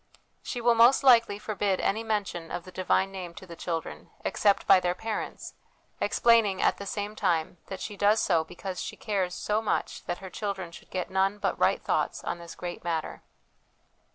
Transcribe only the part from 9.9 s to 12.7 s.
that her children should get none but right thoughts on this